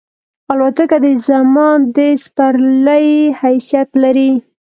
الوتکه 0.51 0.97
د 1.05 1.07
زمان 1.27 1.77
د 1.95 1.97
سپرلۍ 2.23 3.07
حیثیت 3.41 3.89
لري. 4.03 4.31